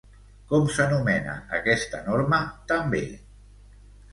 [0.51, 2.39] Com s'anomena aquesta norma
[2.73, 3.03] també?